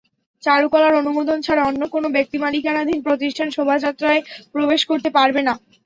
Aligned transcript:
চারুকলার 0.43 0.93
অনুমোদন 1.01 1.37
ছাড়া 1.41 1.63
অন্য 1.69 1.81
কোনো 1.95 2.07
ব্যক্তিমালিকানাধীন 2.15 2.99
প্রতিষ্ঠান 3.07 3.47
শোভাযাত্রায় 3.51 4.21
প্রবেশ 4.53 4.81
করতে 4.89 5.09
পারবে 5.17 5.41
না। 5.47 5.53